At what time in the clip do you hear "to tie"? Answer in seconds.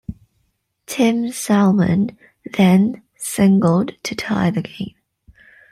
4.01-4.49